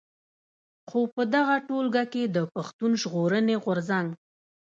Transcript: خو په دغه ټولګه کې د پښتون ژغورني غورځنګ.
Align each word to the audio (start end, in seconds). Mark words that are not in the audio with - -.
خو 0.89 0.99
په 1.15 1.23
دغه 1.35 1.55
ټولګه 1.67 2.03
کې 2.13 2.23
د 2.35 2.37
پښتون 2.53 2.91
ژغورني 3.01 3.55
غورځنګ. 3.63 4.07